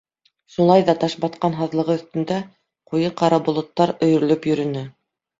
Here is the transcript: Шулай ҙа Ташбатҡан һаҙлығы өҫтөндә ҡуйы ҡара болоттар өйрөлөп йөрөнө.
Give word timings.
Шулай 0.53 0.83
ҙа 0.85 0.93
Ташбатҡан 1.01 1.57
һаҙлығы 1.59 1.97
өҫтөндә 1.99 2.37
ҡуйы 2.93 3.11
ҡара 3.19 3.39
болоттар 3.49 3.93
өйрөлөп 4.07 4.49
йөрөнө. 4.53 4.83